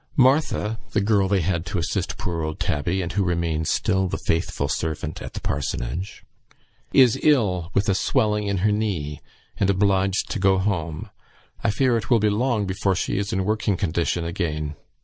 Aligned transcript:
Martha" 0.17 0.79
(the 0.93 0.99
girl 0.99 1.27
they 1.27 1.41
had 1.41 1.63
to 1.63 1.77
assist 1.77 2.17
poor 2.17 2.41
old 2.41 2.59
Tabby, 2.59 3.03
and 3.03 3.11
who 3.11 3.23
remains 3.23 3.69
still 3.69 4.07
the 4.07 4.17
faithful 4.25 4.67
servant 4.67 5.21
at 5.21 5.33
the 5.33 5.39
parsonage,) 5.39 6.23
"is 6.91 7.19
ill 7.21 7.69
with 7.75 7.87
a 7.87 7.93
swelling 7.93 8.47
in 8.47 8.57
her 8.65 8.71
knee, 8.71 9.21
and 9.57 9.69
obliged 9.69 10.31
to 10.31 10.39
go 10.39 10.57
home. 10.57 11.11
I 11.63 11.69
fear 11.69 11.97
it 11.97 12.09
will 12.09 12.17
be 12.17 12.31
long 12.31 12.65
before 12.65 12.95
she 12.95 13.19
is 13.19 13.31
in 13.31 13.45
working 13.45 13.77
condition 13.77 14.25
again. 14.25 14.73